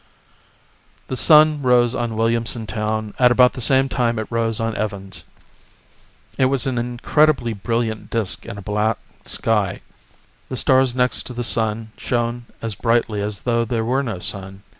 [1.09, 5.23] The sun rose on Williamson Town at about the same time it rose on Evans.
[6.39, 9.81] It was an incredibly brilliant disk in a black sky.
[10.49, 14.63] The stars next to the sun shone as brightly as though there were no sun.